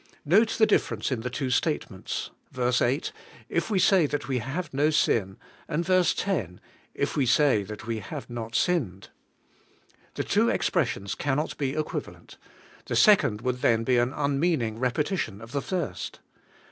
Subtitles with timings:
[0.25, 2.71] Note the difference in the two state ments {ver.
[2.71, 3.11] S)y
[3.49, 5.35] 'If we say that we have no sin^^
[5.67, 5.99] and {ver.
[6.01, 6.57] 10)^
[6.95, 9.09] *If we say that ive have not sinned,'^
[10.15, 12.37] The two expressions cannot be equivalent;
[12.85, 16.19] the second would then be an unmeaning repetition of the first.